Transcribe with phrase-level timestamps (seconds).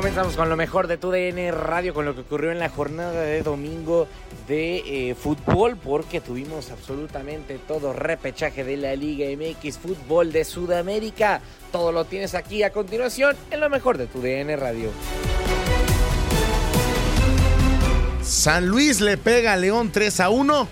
[0.00, 3.20] Comenzamos con lo mejor de tu DN Radio, con lo que ocurrió en la jornada
[3.20, 4.08] de domingo
[4.48, 11.42] de eh, fútbol, porque tuvimos absolutamente todo repechaje de la Liga MX Fútbol de Sudamérica.
[11.70, 14.88] Todo lo tienes aquí a continuación en lo mejor de tu DN Radio.
[18.22, 20.66] San Luis le pega a León 3 a 1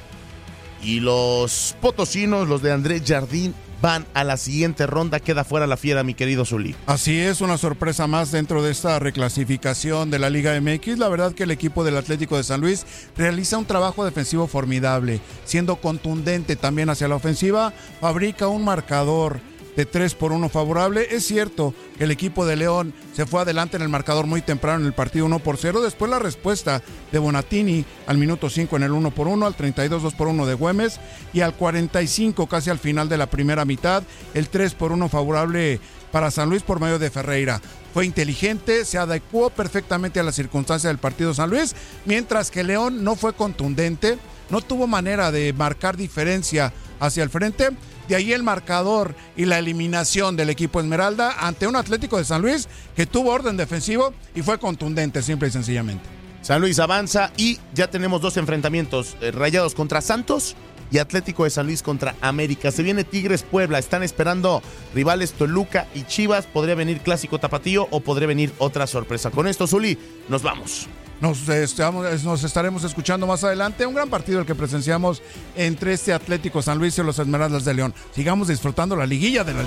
[0.84, 5.20] y los potosinos, los de Andrés Jardín, van a la siguiente ronda.
[5.20, 6.74] Queda fuera la fiera, mi querido Zuli.
[6.86, 10.98] Así es, una sorpresa más dentro de esta reclasificación de la Liga MX.
[10.98, 15.20] La verdad que el equipo del Atlético de San Luis realiza un trabajo defensivo formidable,
[15.44, 19.40] siendo contundente también hacia la ofensiva, fabrica un marcador
[19.78, 21.06] de 3 por 1 favorable.
[21.08, 24.80] Es cierto que el equipo de León se fue adelante en el marcador muy temprano
[24.80, 25.82] en el partido 1 por 0.
[25.82, 30.02] Después la respuesta de Bonatini al minuto 5 en el 1 por 1, al 32
[30.02, 30.98] 2 por 1 de Güemes
[31.32, 34.02] y al 45 casi al final de la primera mitad
[34.34, 35.78] el 3 por 1 favorable
[36.10, 37.60] para San Luis por medio de Ferreira.
[37.94, 43.04] Fue inteligente, se adecuó perfectamente a las circunstancias del partido San Luis, mientras que León
[43.04, 44.18] no fue contundente,
[44.50, 47.70] no tuvo manera de marcar diferencia hacia el frente.
[48.08, 52.42] De ahí el marcador y la eliminación del equipo Esmeralda ante un Atlético de San
[52.42, 56.04] Luis que tuvo orden defensivo y fue contundente, simple y sencillamente.
[56.40, 60.56] San Luis avanza y ya tenemos dos enfrentamientos, eh, Rayados contra Santos
[60.90, 62.70] y Atlético de San Luis contra América.
[62.70, 64.62] Se viene Tigres Puebla, están esperando
[64.94, 69.30] rivales Toluca y Chivas, podría venir Clásico Tapatío o podría venir otra sorpresa.
[69.30, 69.98] Con esto, Zuli,
[70.28, 70.88] nos vamos.
[71.20, 73.84] Nos, estaremos escuchando más adelante.
[73.86, 75.20] Un gran partido el que presenciamos
[75.56, 77.94] entre este Atlético San Luis y los Esmeraldas de León.
[78.14, 79.60] Sigamos disfrutando la liguilla de la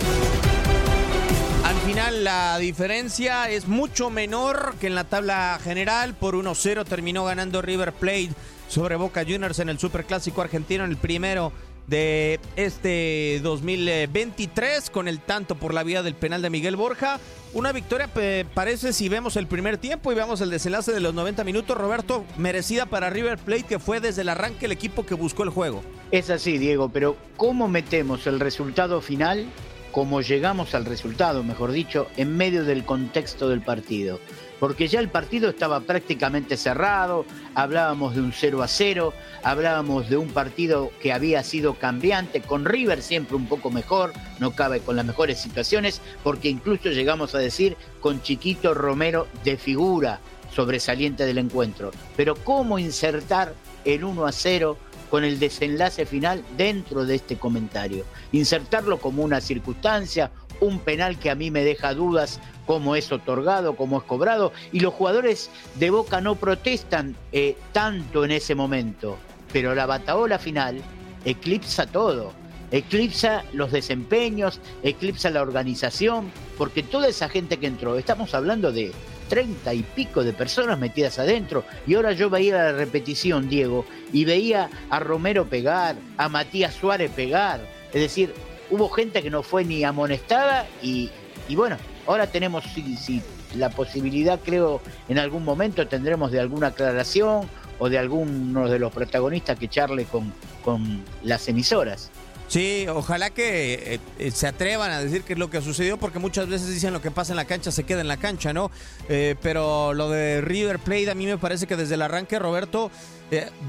[1.65, 6.13] Al final la diferencia es mucho menor que en la tabla general.
[6.13, 8.31] Por 1-0 terminó ganando River Plate
[8.69, 11.51] sobre Boca Juniors en el Superclásico argentino en el primero
[11.91, 17.19] de este 2023 con el tanto por la vía del penal de Miguel Borja.
[17.53, 18.09] Una victoria
[18.53, 22.23] parece si vemos el primer tiempo y vemos el desenlace de los 90 minutos, Roberto,
[22.37, 25.83] merecida para River Plate que fue desde el arranque el equipo que buscó el juego.
[26.11, 29.47] Es así, Diego, pero ¿cómo metemos el resultado final,
[29.91, 34.21] cómo llegamos al resultado, mejor dicho, en medio del contexto del partido?
[34.61, 37.25] Porque ya el partido estaba prácticamente cerrado,
[37.55, 39.11] hablábamos de un 0 a 0,
[39.41, 44.51] hablábamos de un partido que había sido cambiante, con River siempre un poco mejor, no
[44.51, 50.19] cabe con las mejores situaciones, porque incluso llegamos a decir con Chiquito Romero de figura
[50.53, 51.89] sobresaliente del encuentro.
[52.15, 54.77] Pero ¿cómo insertar el 1 a 0?
[55.11, 58.05] con el desenlace final dentro de este comentario.
[58.31, 60.31] Insertarlo como una circunstancia,
[60.61, 64.79] un penal que a mí me deja dudas cómo es otorgado, cómo es cobrado, y
[64.79, 69.17] los jugadores de Boca no protestan eh, tanto en ese momento,
[69.51, 70.81] pero la bataola final
[71.25, 72.31] eclipsa todo,
[72.71, 78.91] eclipsa los desempeños, eclipsa la organización, porque toda esa gente que entró, estamos hablando de
[79.27, 84.25] treinta y pico de personas metidas adentro, y ahora yo veía la repetición, Diego, y
[84.25, 87.61] veía a Romero pegar, a Matías Suárez pegar,
[87.93, 88.33] es decir,
[88.71, 91.11] hubo gente que no fue ni amonestada y,
[91.47, 91.77] y bueno,
[92.07, 93.21] ahora tenemos si,
[93.55, 97.47] la posibilidad, creo, en algún momento tendremos de alguna aclaración
[97.79, 100.33] o de alguno de los protagonistas que charle con,
[100.63, 102.11] con las emisoras.
[102.51, 106.19] Sí, ojalá que eh, eh, se atrevan a decir qué es lo que sucedió, porque
[106.19, 108.69] muchas veces dicen lo que pasa en la cancha se queda en la cancha, ¿no?
[109.07, 112.91] Eh, pero lo de River Plate a mí me parece que desde el arranque, Roberto,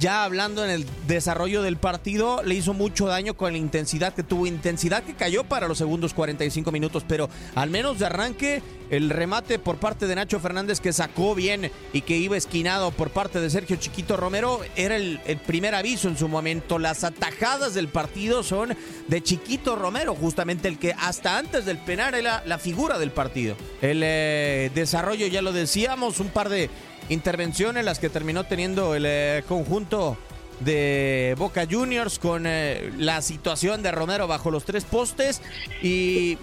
[0.00, 4.25] ya hablando en el desarrollo del partido, le hizo mucho daño con la intensidad que
[4.25, 8.62] tuvo, intensidad que cayó para los segundos 45 minutos, pero al menos de arranque,
[8.93, 13.09] el remate por parte de Nacho Fernández que sacó bien y que iba esquinado por
[13.09, 16.79] parte de Sergio Chiquito Romero, era el, primer aviso en su momento.
[16.79, 18.77] Las atajadas del partido son
[19.09, 23.56] de Chiquito Romero, justamente el que hasta antes del penal era la figura del partido.
[23.81, 26.69] El eh, desarrollo, ya lo decíamos, un par de
[27.09, 30.19] intervenciones las que terminó teniendo el eh, conjunto
[30.61, 35.41] de Boca Juniors con eh, la situación de Romero bajo los tres postes
[35.83, 36.37] y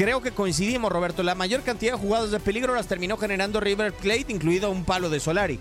[0.00, 3.92] creo que coincidimos Roberto, la mayor cantidad de jugadas de peligro las terminó generando River
[3.92, 5.58] Plate, incluido un palo de Solari.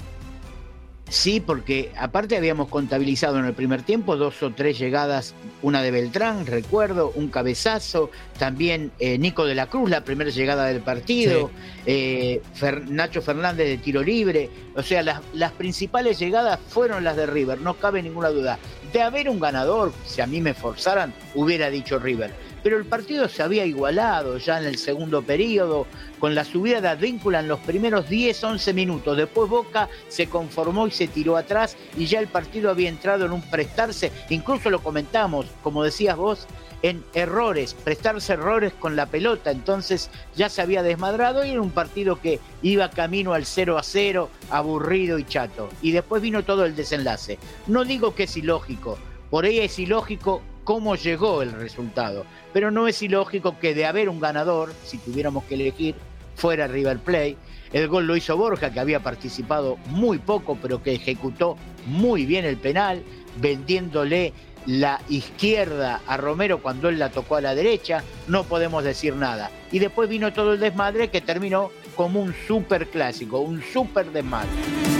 [1.09, 5.91] Sí, porque aparte habíamos contabilizado en el primer tiempo dos o tres llegadas, una de
[5.91, 11.51] Beltrán, recuerdo, un cabezazo, también eh, Nico de la Cruz, la primera llegada del partido,
[11.85, 12.41] eh,
[12.87, 17.59] Nacho Fernández de tiro libre, o sea, las, las principales llegadas fueron las de River,
[17.59, 18.57] no cabe ninguna duda.
[18.93, 22.31] De haber un ganador, si a mí me forzaran, hubiera dicho River
[22.63, 25.87] pero el partido se había igualado ya en el segundo periodo,
[26.19, 29.17] con la subida de Advíncula en los primeros 10-11 minutos.
[29.17, 33.31] Después Boca se conformó y se tiró atrás y ya el partido había entrado en
[33.31, 36.47] un prestarse, incluso lo comentamos, como decías vos,
[36.81, 41.71] en errores, prestarse errores con la pelota, entonces ya se había desmadrado y era un
[41.71, 45.69] partido que iba camino al 0 a 0, aburrido y chato.
[45.81, 47.37] Y después vino todo el desenlace.
[47.67, 48.97] No digo que es ilógico,
[49.29, 52.25] por ahí es ilógico cómo llegó el resultado.
[52.53, 55.95] Pero no es ilógico que de haber un ganador, si tuviéramos que elegir,
[56.35, 57.37] fuera River Plate.
[57.71, 62.45] El gol lo hizo Borja, que había participado muy poco, pero que ejecutó muy bien
[62.45, 63.03] el penal,
[63.39, 64.33] vendiéndole
[64.65, 68.03] la izquierda a Romero cuando él la tocó a la derecha.
[68.27, 69.51] No podemos decir nada.
[69.71, 74.98] Y después vino todo el desmadre que terminó como un super clásico, un super desmadre.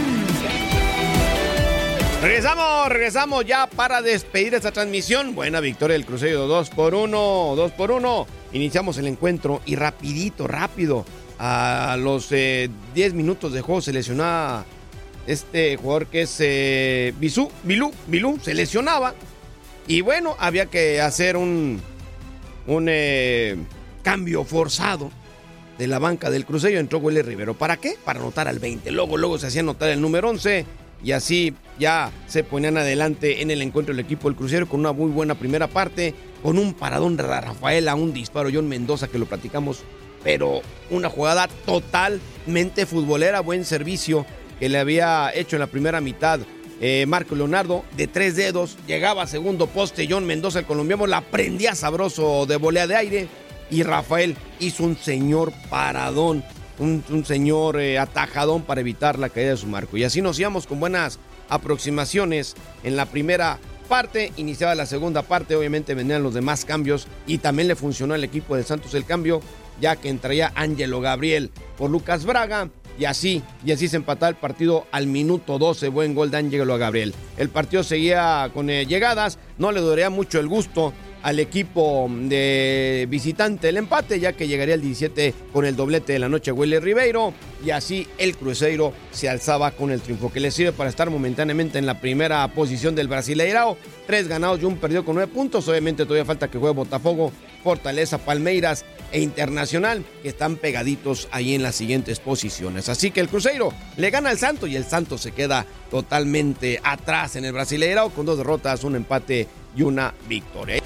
[2.22, 5.34] Regresamos, regresamos ya para despedir esta transmisión.
[5.34, 8.26] Buena victoria del Cruzeiro, 2 por 1, 2 por 1.
[8.52, 11.06] Iniciamos el encuentro y rapidito, rápido,
[11.38, 12.70] a los 10 eh,
[13.14, 14.66] minutos de juego se lesionaba
[15.26, 19.14] este jugador que es eh, Bisú, Bilú, Bilú, se lesionaba.
[19.86, 21.80] Y bueno, había que hacer un,
[22.66, 23.56] un eh,
[24.02, 25.10] cambio forzado
[25.78, 26.80] de la banca del Cruzeiro.
[26.80, 27.54] Entró Willy Rivero.
[27.54, 27.96] ¿Para qué?
[28.04, 28.90] Para anotar al 20.
[28.90, 30.66] Luego, luego se hacía anotar el número 11
[31.02, 34.92] y así ya se ponían adelante en el encuentro del equipo del Crucero con una
[34.92, 39.18] muy buena primera parte, con un paradón de Rafael a un disparo John Mendoza que
[39.18, 39.82] lo platicamos,
[40.22, 40.60] pero
[40.90, 44.26] una jugada totalmente futbolera, buen servicio
[44.58, 46.40] que le había hecho en la primera mitad
[46.82, 51.20] eh, Marco Leonardo de tres dedos, llegaba a segundo poste John Mendoza el colombiano, la
[51.20, 53.28] prendía sabroso de volea de aire
[53.70, 56.42] y Rafael hizo un señor paradón
[56.80, 59.96] un, señor eh, atajadón para evitar la caída de su marco.
[59.96, 61.18] Y así nos íbamos con buenas
[61.48, 63.58] aproximaciones en la primera
[63.88, 64.32] parte.
[64.36, 68.56] Iniciaba la segunda parte, obviamente venían los demás cambios y también le funcionó al equipo
[68.56, 69.42] de Santos el cambio,
[69.80, 72.70] ya que entraría Ángelo Gabriel por Lucas Braga.
[72.98, 75.88] Y así, y así se empataba el partido al minuto 12.
[75.88, 77.14] Buen gol de Ángelo Gabriel.
[77.38, 79.38] El partido seguía con eh, llegadas.
[79.56, 84.74] No le duraría mucho el gusto al equipo de visitante el empate, ya que llegaría
[84.74, 87.34] el 17 con el doblete de la noche Willy Ribeiro.
[87.64, 91.78] Y así el Cruzeiro se alzaba con el triunfo que le sirve para estar momentáneamente
[91.78, 93.76] en la primera posición del Brasileirao.
[94.06, 95.68] Tres ganados y un perdido con nueve puntos.
[95.68, 101.62] Obviamente todavía falta que juegue Botafogo, Fortaleza, Palmeiras e Internacional, que están pegaditos ahí en
[101.62, 102.88] las siguientes posiciones.
[102.88, 107.36] Así que el Cruzeiro le gana al Santo y el Santo se queda totalmente atrás
[107.36, 110.80] en el Brasileirao con dos derrotas, un empate y una victoria.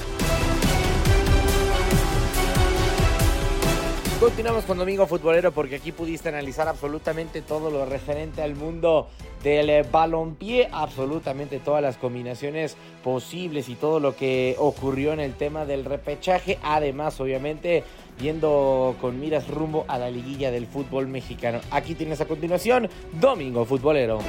[4.25, 9.11] Continuamos con Domingo Futbolero porque aquí pudiste analizar absolutamente todo lo referente al mundo
[9.43, 15.66] del balompié, absolutamente todas las combinaciones posibles y todo lo que ocurrió en el tema
[15.66, 16.59] del repechaje.
[16.62, 17.85] Además, obviamente,
[18.19, 21.61] yendo con miras rumbo a la liguilla del fútbol mexicano.
[21.71, 22.88] Aquí tienes a continuación
[23.21, 24.21] Domingo Futbolero.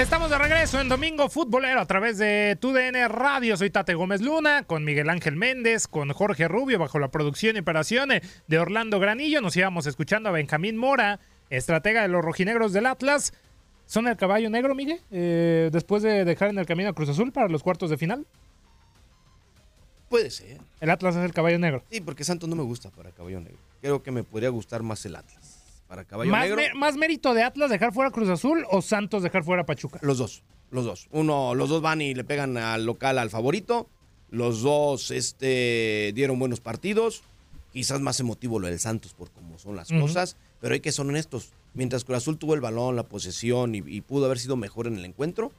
[0.00, 3.58] Estamos de regreso en Domingo Futbolero a través de TUDN Radio.
[3.58, 7.58] Soy Tate Gómez Luna, con Miguel Ángel Méndez, con Jorge Rubio, bajo la producción y
[7.58, 8.08] operación
[8.48, 9.42] de Orlando Granillo.
[9.42, 13.34] Nos íbamos escuchando a Benjamín Mora, estratega de los rojinegros del Atlas.
[13.84, 15.02] ¿Son el caballo negro, Miguel?
[15.10, 18.26] Eh, después de dejar en el camino a Cruz Azul para los cuartos de final.
[20.08, 20.62] Puede ser.
[20.80, 21.84] El Atlas es el caballo negro.
[21.90, 23.58] Sí, porque Santos no me gusta para caballo negro.
[23.82, 25.49] Creo que me podría gustar más el Atlas.
[25.90, 26.56] Para caballo ¿Más, negro.
[26.56, 29.98] me- ¿Más mérito de Atlas dejar fuera Cruz Azul o Santos dejar fuera Pachuca?
[30.02, 31.08] Los dos, los dos.
[31.10, 33.88] Uno, los dos van y le pegan al local al favorito.
[34.30, 37.24] Los dos este, dieron buenos partidos.
[37.72, 40.36] Quizás más emotivo lo del Santos por cómo son las cosas.
[40.60, 41.50] Pero hay que ser honestos.
[41.74, 44.96] Mientras Cruz Azul tuvo el balón, la posesión y, y pudo haber sido mejor en
[44.96, 45.50] el encuentro,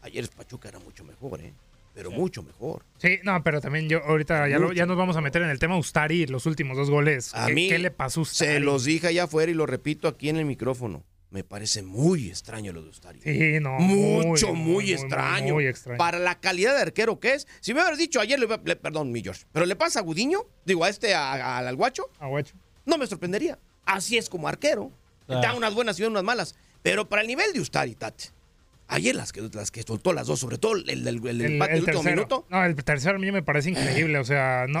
[0.00, 1.52] ayer Pachuca era mucho mejor, ¿eh?
[1.98, 2.84] Pero mucho mejor.
[2.98, 5.58] Sí, no, pero también yo ahorita ya, lo- ya nos vamos a meter en el
[5.58, 7.34] tema Ustari, los últimos dos goles.
[7.34, 8.52] A ¿Qué, mí qué le pasó a Ustari?
[8.52, 11.02] Se los dije allá afuera y lo repito aquí en el micrófono.
[11.30, 13.20] Me parece muy extraño lo de Ustari.
[13.20, 13.78] Sí, no.
[13.80, 15.54] Mucho, muy, extraño.
[15.54, 15.98] Muy, extraño.
[15.98, 17.48] Para la calidad de arquero que es.
[17.60, 20.38] Si me hubieras dicho ayer, le, le- perdón, mi George, pero le pasa a Gudiño,
[20.64, 22.54] digo, a este, a- a- al guacho, Aguacho.
[22.86, 23.58] no me sorprendería.
[23.84, 24.92] Así es como arquero.
[25.26, 25.42] Claro.
[25.42, 26.54] Da unas buenas y unas malas.
[26.82, 28.26] Pero para el nivel de Ustari, Tate,
[28.88, 31.74] ayer las que, las que soltó las dos, sobre todo el, el, el- el empate
[31.74, 32.46] el del último minuto.
[32.50, 34.18] No, el tercero a mí me parece increíble.
[34.18, 34.80] O sea, no,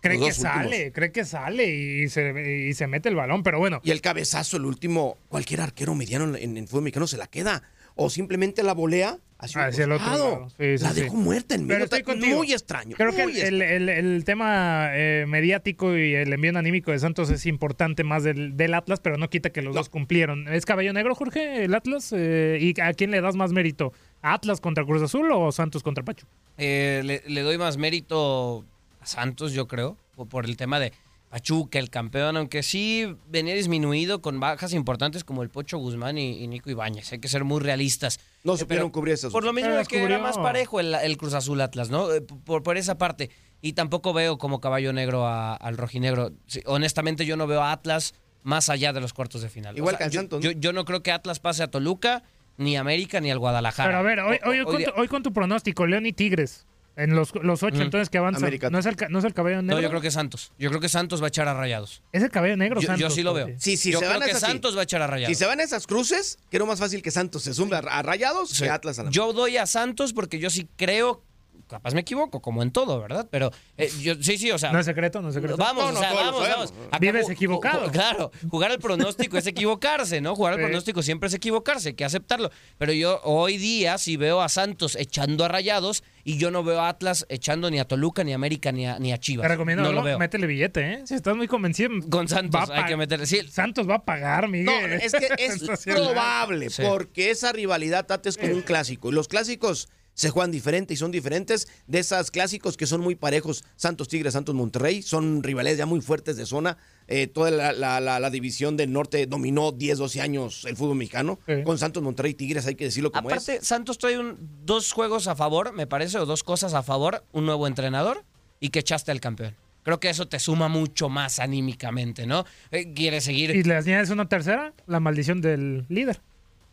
[0.00, 3.80] cree que sale, cree que sale y se, y se mete el balón, pero bueno.
[3.82, 7.62] Y el cabezazo, el último, cualquier arquero mediano en, en fútbol mexicano se la queda.
[8.00, 10.48] O simplemente la volea hacia, un Hacia el otro lado.
[10.56, 11.00] Sí, sí, la sí.
[11.00, 11.84] dejó muerta en Pero medio.
[11.84, 12.36] estoy Está contigo.
[12.36, 12.96] Muy extraño.
[12.96, 17.44] Creo que el, el- el tema eh, mediático y el envío anímico de Santos es
[17.46, 20.46] importante más del, del Atlas, pero no quita que los dos cumplieron.
[20.46, 22.12] ¿Es caballo negro, Jorge, el Atlas?
[22.16, 23.92] Eh, ¿Y a quién le das más mérito?
[24.22, 26.30] ¿A Atlas contra Cruz Azul o Santos contra Pachuca?
[26.56, 28.64] Eh, le, le doy más mérito
[29.00, 30.92] a Santos, yo creo, por, por el tema de
[31.28, 36.42] Pachuca, el campeón, aunque sí venía disminuido con bajas importantes como el Pocho Guzmán y,
[36.42, 37.12] y Nico Ibáñez.
[37.12, 38.18] Hay que ser muy realistas.
[38.44, 40.94] No Eh, supieron pero cubrir esas Por lo mismo las que era más parejo el,
[40.94, 42.12] el Cruz Azul Atlas, ¿no?
[42.12, 43.30] Eh, Por, por esa parte.
[43.60, 46.32] Y tampoco veo como caballo negro a- al rojinegro.
[46.46, 49.76] Sí, honestamente, yo no veo a Atlas más allá de los cuartos de final.
[49.76, 50.40] Igual que al yo, ¿no?
[50.40, 52.22] yo, yo no creo que Atlas pase a Toluca,
[52.56, 53.88] ni a América, ni al Guadalajara.
[53.88, 55.86] Pero a ver, hoy, O- hoy, o- con, hoy tu, día- hoy con tu pronóstico,
[55.86, 56.64] León y Tigres.
[56.98, 57.84] En los, los ocho, Ujú.
[57.84, 58.42] entonces que avanzan.
[58.42, 58.70] América.
[58.70, 59.76] ¿No es, el, ¿No es el caballo negro?
[59.76, 60.52] No, yo creo que Santos.
[60.58, 62.02] Yo creo que Santos va a echar a rayados.
[62.12, 63.14] Es el caballo negro, Yo, yo Santos.
[63.14, 63.48] sí lo veo.
[63.58, 64.46] Sí, sí, yo se creo van que esas, sí.
[64.48, 65.28] Santos va a echar a rayados.
[65.36, 68.02] Si se van a esas cruces, creo más fácil que Santos se sume a, a
[68.02, 68.64] Rayados Sí.
[68.64, 71.22] que Atlas a la Yo doy a Santos porque yo sí creo,
[71.68, 73.28] capaz me equivoco, como en todo, ¿verdad?
[73.30, 75.56] Pero eh, yo sí, sí, o sea, No es secreto, no es secreto.
[75.56, 76.74] Vamos, No, no, o sea, vamos, vamos.
[76.88, 77.90] Acá Vives equivocado.
[77.92, 80.34] claro, jugar al pronóstico es equivocarse, ¿no?
[80.34, 80.64] Jugar al Sí.
[80.64, 82.50] pronóstico siempre es equivocarse, hay que aceptarlo.
[82.78, 86.80] Pero yo hoy día sí veo a Santos echando a Rayados y yo no veo
[86.80, 89.44] a Atlas echando ni a Toluca, ni a América, ni a, ni a Chivas.
[89.44, 90.18] Te recomiendo no lo veo.
[90.18, 91.02] métele billete, ¿eh?
[91.06, 91.90] Si estás muy convencido.
[92.10, 93.26] Con Santos va a hay que meterle.
[93.26, 94.66] Sí, Santos va a pagar, Miguel.
[94.66, 96.82] No, es que es probable, Sí.
[96.86, 99.10] porque esa rivalidad, Tate, es como un clásico.
[99.10, 103.14] Y los clásicos se juegan diferente y son diferentes de esas clásicos que son muy
[103.14, 103.64] parejos.
[103.76, 106.76] Santos Tigres, Santos Monterrey, son rivales ya muy fuertes de zona.
[107.06, 110.96] Eh, toda la, la- la- la división del norte dominó 10, 12 años el fútbol
[110.96, 111.38] mexicano.
[111.46, 111.62] Sí.
[111.64, 113.34] Con Santos Monterrey Tigres, hay que decirlo como es.
[113.48, 117.24] Aparte, Santos trae un- dos juegos a favor, me parece, o dos cosas a favor,
[117.30, 118.24] un nuevo entrenador
[118.58, 119.54] y que echaste al campeón.
[119.84, 122.44] Creo que eso te suma mucho más anímicamente, ¿no?
[122.72, 123.54] Eh, quiere seguir.
[123.54, 124.74] ¿Y le añades una tercera?
[124.88, 126.20] La maldición del líder.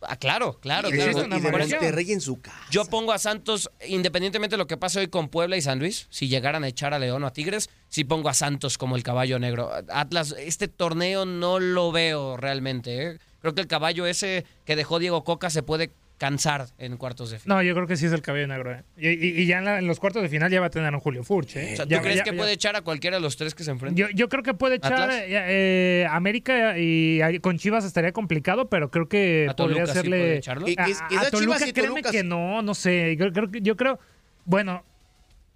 [0.02, 0.88] Ah, claro, claro.
[0.88, 1.36] Y de, claro.
[1.36, 2.58] y Monterrey en su casa.
[2.70, 6.06] yo pongo a Santos, independientemente de lo que pase hoy con Puebla y San Luis,
[6.10, 9.02] si llegaran a echar a León o a Tigres, sí pongo a Santos como el
[9.02, 9.70] caballo negro.
[9.88, 13.06] Atlas, este torneo no lo veo realmente.
[13.06, 13.18] ¿eh?
[13.40, 17.38] Creo que el caballo ese que dejó Diego Coca se puede cansar en cuartos de
[17.38, 17.58] final.
[17.58, 18.72] No, yo creo que sí es el caballo negro.
[18.72, 18.82] ¿eh?
[18.96, 20.88] Y, y- y ya en, la- en los cuartos de final ya va a tener
[20.92, 21.56] a un Julio Furch.
[21.56, 21.70] ¿eh?
[21.74, 23.54] O sea, ¿Tú Ya- crees ya- que ya- puede echar a cualquiera de los tres
[23.54, 23.96] que se enfrentan?
[23.96, 28.90] Yo, yo creo que puede echar eh, eh, América y con Chivas estaría complicado, pero
[28.90, 30.18] creo que ¿A Toluca podría sí hacerle.
[30.18, 30.68] puede echarlo?
[30.68, 32.26] Y- A, a Toluca, Chivas y créeme Toluca que sí.
[32.26, 33.16] no, no sé.
[33.18, 33.98] Yo creo, que- yo creo,
[34.46, 34.84] bueno,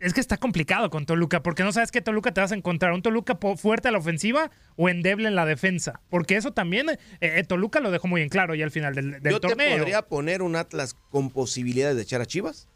[0.01, 2.93] es que está complicado con Toluca, porque no sabes qué Toluca te vas a encontrar.
[2.93, 6.01] Un Toluca fuerte a la ofensiva o endeble en la defensa.
[6.11, 9.21] Porque eso también, eh, eh, Toluca lo dejó muy en claro ya al final del,
[9.21, 9.77] del Yo te torneo.
[9.79, 12.67] podría poner un Atlas con posibilidades de echar a Chivas.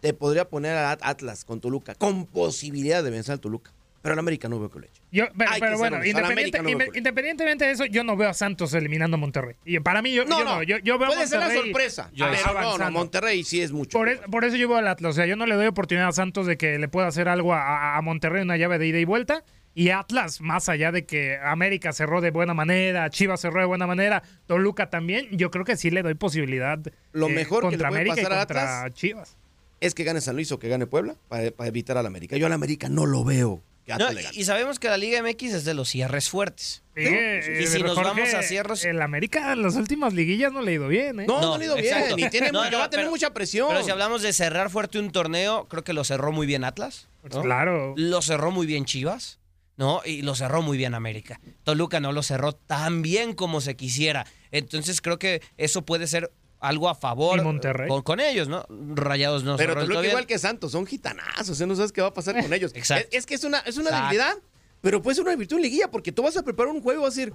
[0.00, 3.72] Te podría poner a At- Atlas con Toluca con posibilidad de vencer al Toluca.
[4.04, 5.00] Pero al América no veo que lo eche.
[5.10, 5.96] Yo, pero, que bueno.
[5.96, 9.56] A independiente- no independientemente de eso, yo no veo a Santos eliminando a Monterrey.
[9.64, 10.62] Y para mí, yo No, yo no.
[10.62, 12.10] yo, yo veo a Puede ser la sorpresa.
[12.20, 12.90] a- pero no, no.
[12.90, 13.96] Monterrey sí es mucho.
[13.96, 15.12] Por, es- por eso yo veo al Atlas.
[15.12, 17.54] O sea, yo no le doy oportunidad a Santos de que le pueda hacer algo
[17.54, 19.42] a, a Monterrey, una llave de ida y vuelta.
[19.74, 23.86] Y Atlas, más allá de que América cerró de buena manera, Chivas cerró de buena
[23.86, 26.78] manera, Toluca también, yo creo que sí le doy posibilidad
[27.12, 29.36] Lo eh, mejor que contra le puede América y pasar a contra Atlas Chivas.
[29.80, 32.36] es que gane San Luis o que gane Puebla para, para evitar al América.
[32.36, 35.64] Yo al América no lo veo que No, y sabemos que la Liga MX es
[35.64, 36.82] de los cierres fuertes.
[36.96, 37.10] Sí, ¿no?
[37.10, 38.84] eh, y si nos Jorge, vamos a cierres.
[38.84, 41.26] El América en las últimas liguillas no le ha ido bien, ¿eh?
[41.26, 41.86] No, no, le ha ido bien.
[41.94, 42.18] exacto.
[42.18, 43.68] Y tiene, No, que no, va a tener pero- mucha presión.
[43.68, 47.08] Pero si hablamos de cerrar fuerte un torneo, creo que lo cerró muy bien Atlas.
[47.30, 47.42] ¿no?
[47.42, 47.94] Claro.
[47.96, 49.38] Lo cerró muy bien Chivas,
[49.76, 50.00] ¿no?
[50.04, 51.40] Y lo cerró muy bien América.
[51.64, 54.26] Toluca no lo cerró tan bien como se quisiera.
[54.50, 56.32] Entonces creo que eso puede ser
[56.68, 57.88] algo a favor Y Monterrey.
[57.88, 58.64] Con, con ellos, ¿no?
[58.94, 61.66] Rayados no Pero Toluca igual que Santos, son gitanazos, ¿eh?
[61.66, 62.72] no sabes qué va a pasar con ellos.
[62.74, 63.08] Exacto.
[63.10, 64.04] Es, es que es una, es una Exacto.
[64.08, 64.34] debilidad,
[64.80, 67.04] pero puede ser una virtud en liguilla, porque tú vas a preparar un juego y
[67.04, 67.34] vas a decir,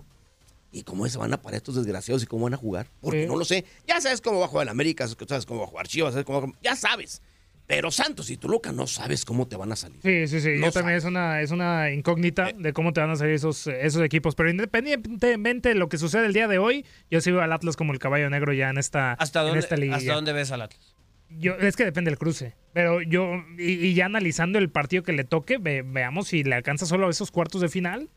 [0.71, 2.87] ¿y cómo se van a parar estos desgraciados y cómo van a jugar?
[3.01, 3.27] Porque Sí.
[3.27, 3.65] no lo sé.
[3.87, 6.25] Ya sabes cómo va a jugar el América, sabes cómo va a jugar Chivas, sabes
[6.25, 7.21] cómo va a- ya sabes.
[7.69, 9.99] Pero Santos y Toluca no sabes cómo te van a salir.
[10.01, 10.55] Sí, sí, sí.
[10.57, 13.67] No Yo también es una, es una incógnita de cómo te van a salir esos,
[13.67, 14.33] esos equipos.
[14.33, 17.75] Pero independientemente de lo que sucede el día de hoy, yo sí veo al Atlas
[17.77, 19.97] como el caballo negro ya en esta, ¿Hasta en dónde, esta liguilla.
[19.97, 20.95] ¿Hasta dónde ves al Atlas?
[21.29, 22.55] Yo, es que depende del cruce.
[22.73, 26.55] Pero yo, y, y ya analizando el partido que le toque, ve- veamos si le
[26.55, 28.09] alcanza solo a esos cuartos de final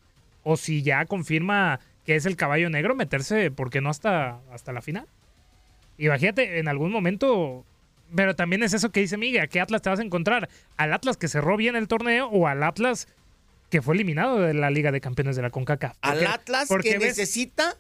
[0.45, 4.73] o si ya confirma que es el caballo negro meterse, ¿por qué no hasta, hasta
[4.73, 5.07] la final?
[5.99, 7.67] Imagínate, en algún momento.
[8.15, 10.49] Pero también es eso que dice Miguel, ¿a qué Atlas te vas a encontrar?
[10.77, 13.09] ¿Al Atlas que cerró bien el torneo o al Atlas
[13.71, 15.97] que fue eliminado de la Liga de Campeones de la CONCACAF?
[16.03, 17.77] Al Atlas porque que ves- necesita,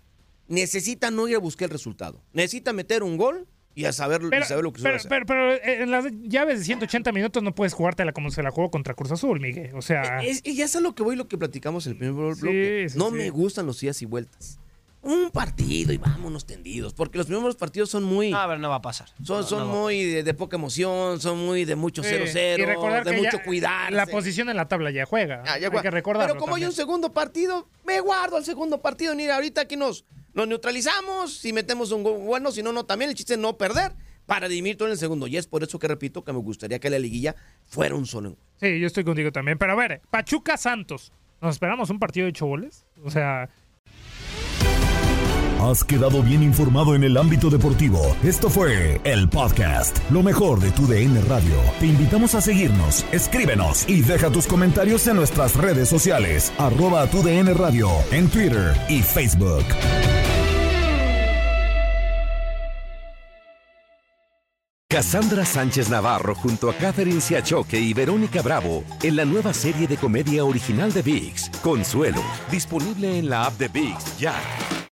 [0.48, 2.20] necesita no ir a buscar el resultado.
[2.32, 4.96] Necesita meter un gol y a saber, y Pero, saber lo que se pero, va
[4.96, 5.08] a hacer.
[5.08, 8.50] pero- pero, eh, en las llaves de 180 minutos no puedes jugártela como se la
[8.50, 9.70] jugó contra Cruz Azul, Miguel.
[9.74, 11.98] O sea, Es- y ya es a lo que voy, lo que platicamos en el
[11.98, 12.86] primer bloque.
[12.90, 13.14] sí, no sí.
[13.16, 14.58] me gustan los días y vueltas.
[15.02, 18.30] Un partido y vámonos tendidos, porque los primeros partidos son muy...
[18.30, 19.08] No, a ver, no va a pasar.
[19.22, 22.60] Son, No, son no muy de, de poca emoción, son muy de mucho Sí, 0-0,
[22.60, 23.92] y recordar de que mucho cuidar.
[23.92, 25.42] La posición en la tabla ya juega.
[25.44, 28.80] Ah, ya hay que recordarlo Pero como hay un segundo partido, me guardo al segundo
[28.80, 29.16] partido.
[29.16, 30.04] Mira, ahorita aquí nos,
[30.34, 33.58] nos neutralizamos, si metemos un gol bueno, si no, no, también el chiste es no
[33.58, 33.92] perder
[34.26, 35.26] para dirimir todo en el segundo.
[35.26, 37.34] Y es por eso que repito que me gustaría que la liguilla
[37.66, 38.36] fuera un solo.
[38.60, 39.58] Sí, yo estoy contigo también.
[39.58, 41.12] Pero a ver, Pachuca Santos.
[41.40, 42.86] ¿Nos esperamos un partido de ocho goles?
[43.02, 43.50] O sea,
[45.62, 48.16] Has quedado bien informado en el ámbito deportivo.
[48.24, 51.54] Esto fue el podcast, lo mejor de tu DN Radio.
[51.78, 57.22] Te invitamos a seguirnos, escríbenos y deja tus comentarios en nuestras redes sociales, arroba tu
[57.22, 59.64] DN Radio, en Twitter y Facebook.
[64.88, 69.96] Cassandra Sánchez Navarro junto a Catherine Siachoque y Verónica Bravo en la nueva serie de
[69.96, 74.34] comedia original de VIX, Consuelo, disponible en la app de VIX ya.